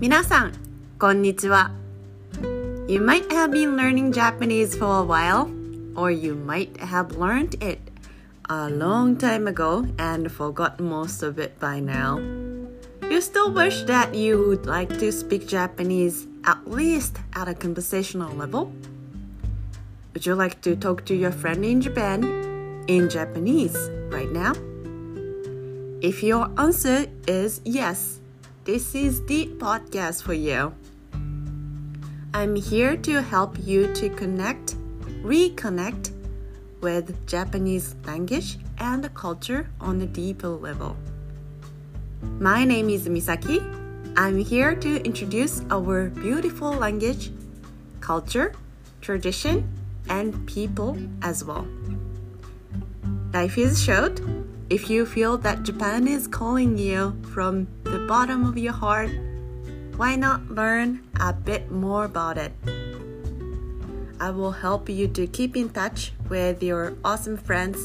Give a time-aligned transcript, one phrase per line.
[0.00, 0.52] 皆さん、
[0.98, 1.70] こんにちは。
[2.86, 5.48] You might have been learning Japanese for a while,
[5.94, 7.78] or you might have learned it
[8.48, 12.18] a long time ago and forgot most of it by now.
[13.10, 18.34] You still wish that you would like to speak Japanese at least at a conversational
[18.34, 18.72] level?
[20.12, 22.24] Would you like to talk to your friend in Japan
[22.86, 23.76] in Japanese
[24.10, 24.52] right now?
[26.02, 28.17] If your answer is yes,
[28.69, 30.71] this is the podcast for you.
[32.35, 34.75] I'm here to help you to connect,
[35.23, 36.11] reconnect
[36.79, 40.95] with Japanese language and culture on a deeper level.
[42.37, 43.57] My name is Misaki.
[44.15, 47.31] I'm here to introduce our beautiful language,
[48.01, 48.53] culture,
[49.01, 49.67] tradition,
[50.09, 51.65] and people as well.
[53.33, 54.21] Life is short.
[54.69, 59.10] If you feel that Japan is calling you from the bottom of your heart,
[59.96, 62.52] why not learn a bit more about it?
[64.20, 67.78] I will help you to keep in touch with your awesome friends,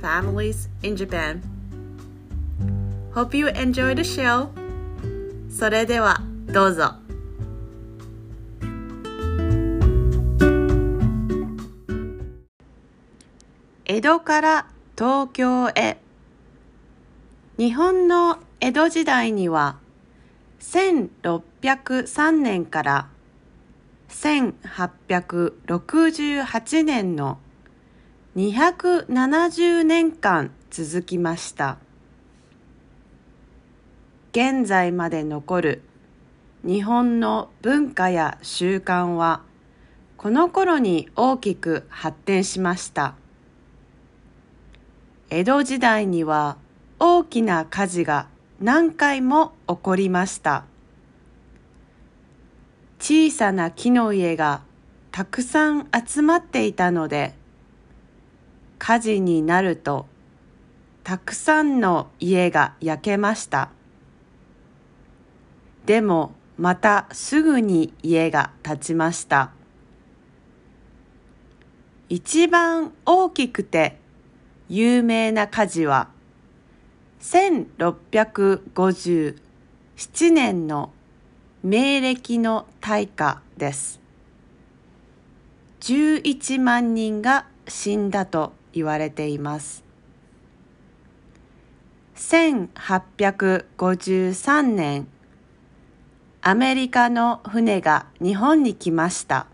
[0.00, 1.42] families in Japan.
[3.14, 4.50] Hope you enjoy the show.
[5.50, 6.94] それではどうぞ。
[13.84, 14.66] 江戸から
[14.96, 15.98] 東京へ
[17.58, 19.77] 日本の 江戸時代には
[20.59, 23.07] 1603年から
[24.09, 27.39] 1868年の
[28.35, 31.77] 270年間続きました。
[34.31, 35.81] 現在まで残る
[36.63, 39.41] 日本の文化や習慣は
[40.17, 43.15] この頃に大きく発展しました。
[45.29, 46.57] 江戸時代には
[46.99, 48.27] 大きな火事が
[48.61, 50.63] 何回も起こりました。
[52.99, 54.61] 小さな木の家が
[55.11, 57.35] たくさん集まっていたので
[58.79, 60.07] 火事になると
[61.03, 63.69] たくさんの家が焼けました。
[65.85, 69.51] でもまたすぐに家が建ちました。
[72.07, 73.97] 一番大きくて
[74.69, 76.14] 有名な火事は
[77.25, 79.35] 1657
[80.31, 80.91] 年の
[81.63, 83.99] 明暦の大火です。
[85.81, 89.83] 11万人が死んだと言われています。
[92.15, 95.07] 1853年、
[96.41, 99.47] アメリカの船が日本に来ました。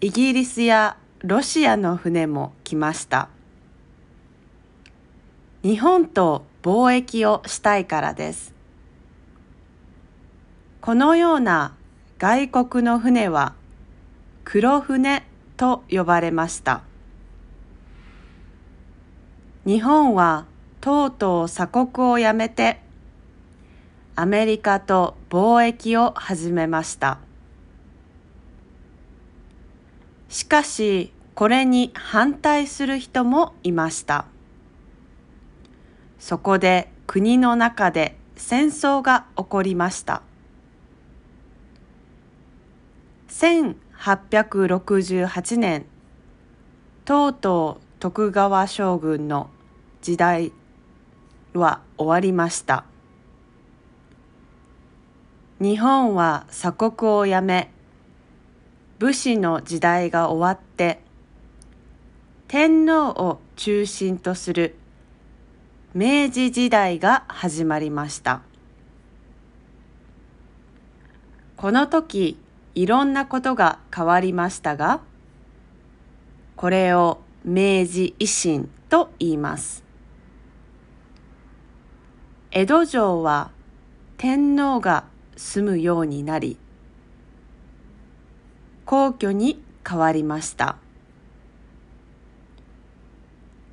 [0.00, 3.28] イギリスやロシアの船も来ました。
[5.62, 8.54] 日本と貿易をしたいからです。
[10.80, 11.74] このような
[12.18, 13.54] 外国の船は
[14.44, 15.26] 黒船
[15.58, 16.82] と呼ばれました。
[19.66, 20.46] 日本は
[20.80, 22.80] とうとう鎖国をやめて
[24.16, 27.18] アメリカと貿易を始めました。
[30.30, 34.24] しかしこれに反対する人もいました。
[36.20, 40.22] そこで国の中で戦争が起こりました。
[43.28, 45.86] 1868年、
[47.06, 49.48] とうとう徳川将軍の
[50.02, 50.52] 時代
[51.54, 52.84] は終わりました。
[55.58, 57.70] 日本は鎖国をやめ、
[58.98, 61.00] 武士の時代が終わって、
[62.46, 64.76] 天皇を中心とする
[65.92, 68.42] 明治時代が始まりました。
[71.56, 72.38] この時、
[72.76, 75.00] いろんなことが変わりましたが、
[76.54, 79.82] これを明治維新と言います。
[82.52, 83.50] 江戸城は
[84.16, 85.06] 天皇が
[85.36, 86.56] 住むようになり、
[88.84, 90.76] 皇居に変わりました。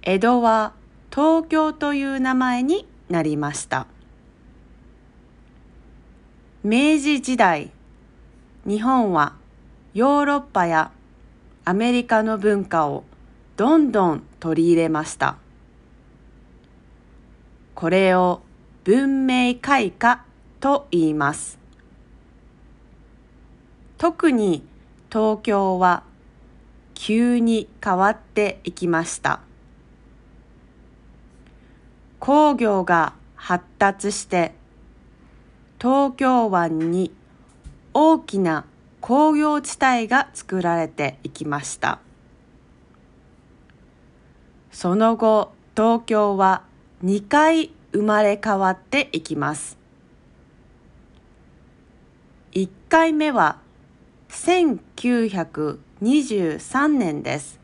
[0.02, 0.74] 江戸は
[1.18, 3.88] 東京という名前になりました。
[6.64, 7.72] 明治時代、
[8.68, 9.34] 日本は
[9.96, 10.92] ヨーロッパや
[11.66, 13.04] アメリカの文化を
[13.56, 15.38] どんどん取り入れました。
[17.74, 18.44] これを
[18.84, 20.24] 文明開化
[20.60, 21.58] と言います。
[23.98, 24.62] 特に
[25.12, 26.04] 東京は
[26.94, 29.47] 急に変わっていきました。
[32.28, 34.52] 工業が発達して
[35.80, 37.14] 東京湾に
[37.94, 38.66] 大きな
[39.00, 42.00] 工業地帯が作られていきました。
[44.74, 46.64] その後東京は
[47.02, 49.78] 2回生まれ変わっていきます。
[52.52, 53.62] 1回目は
[54.28, 57.58] 1923年です。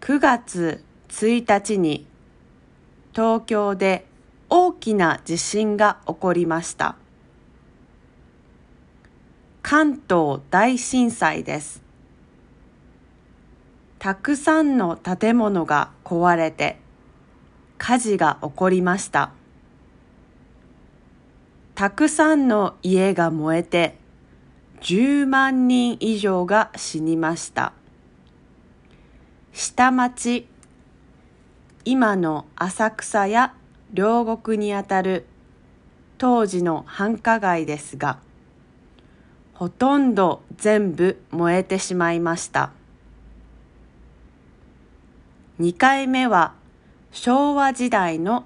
[0.00, 2.06] 9月1日に
[3.18, 4.06] 東京で
[4.48, 6.94] 大きな地震が起こりました。
[9.60, 11.82] 関東大震災です。
[13.98, 16.78] たくさんの建物が壊れて
[17.76, 19.32] 火事が起こりました。
[21.74, 23.98] たくさんの家が燃えて
[24.82, 27.72] 10万人以上が死にました。
[29.52, 30.46] 下町
[31.90, 33.54] 今の浅草や
[33.94, 35.24] 両国にあたる
[36.18, 38.18] 当時の繁華街ですが
[39.54, 42.72] ほとんど全部燃えてしまいました。
[45.60, 46.52] 2回目は
[47.10, 48.44] 昭和時代の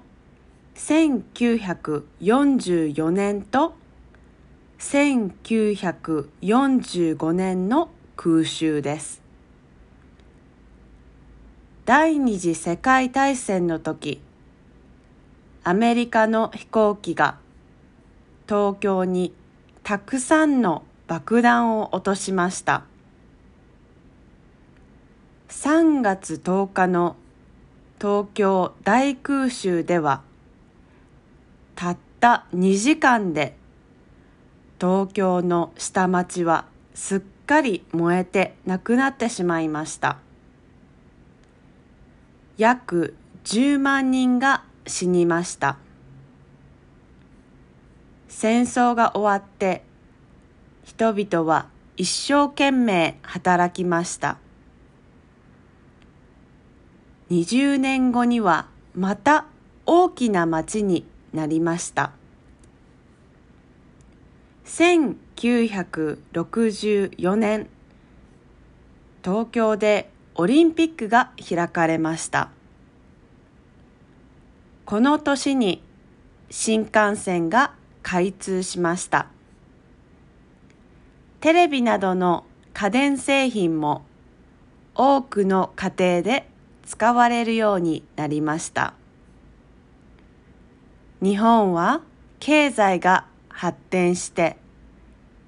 [0.77, 3.75] 1944年と
[4.79, 9.22] 1945年の空襲です。
[11.85, 14.21] 第二次世界大戦の時
[15.65, 17.39] アメリカの飛行機が
[18.47, 19.35] 東京に
[19.83, 22.85] たくさんの爆弾を落としました
[25.49, 27.17] 3月10日の
[28.01, 30.23] 東京大空襲では
[31.75, 33.57] たった2時間で
[34.81, 40.19] 東京の下町はすっかり燃えてなくなってしまいました。
[42.57, 43.15] 約
[43.45, 45.77] 10万人が死にました。
[48.29, 49.85] 戦争が終わって
[50.85, 54.39] 人々は一生懸命働きました。
[57.31, 59.47] 20年後にはまた
[59.87, 62.11] 大きな町になりました。
[64.67, 67.69] 1964年
[69.25, 72.51] 東京でオリンピックが開かれました。
[74.85, 75.83] この年に
[76.51, 79.27] 新幹線が開通しました。
[81.41, 84.03] テレビなどの家電製品も
[84.95, 86.49] 多くの家庭で
[86.87, 88.95] 使われるようになりました。
[91.23, 92.01] 日本は
[92.41, 94.57] 経済が発展して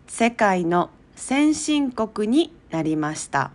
[0.07, 3.51] 世界の先進国になりました。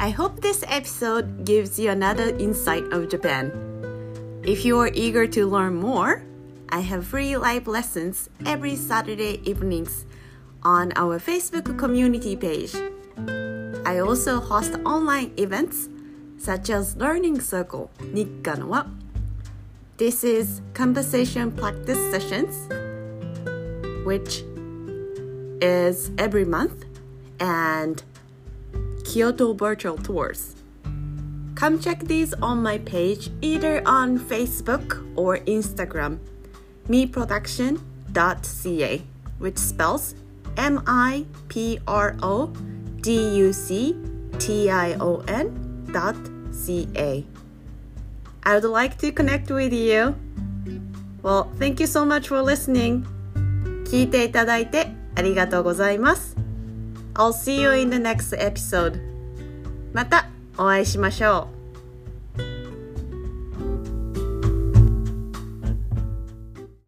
[0.00, 3.50] I hope this episode gives you another insight of Japan.
[4.44, 6.22] If you are eager to learn more,
[6.68, 10.06] I have free live lessons every Saturday evenings
[10.62, 12.76] on our Facebook community page.
[13.84, 15.88] I also host online events
[16.38, 18.86] such as Learning Circle Nikkanoa.
[19.96, 22.54] This is conversation practice sessions,
[24.06, 24.44] which
[25.60, 26.84] is every month,
[27.40, 28.00] and
[29.07, 30.55] Kyoto virtual tours.
[31.55, 36.19] Come check these on my page either on Facebook or Instagram,
[36.89, 39.01] meproduction.ca,
[39.39, 40.15] which spells
[40.57, 42.47] M I P R O
[43.01, 43.95] D U C
[44.39, 46.15] T I O N dot
[46.51, 47.25] C A.
[48.43, 50.15] I would like to connect with you.
[51.21, 53.05] Well, thank you so much for listening.
[53.85, 56.36] 聞いていただいてありがとうございます。
[57.18, 59.00] I'll see you in the next episode.
[59.92, 61.57] またお会いしましょう。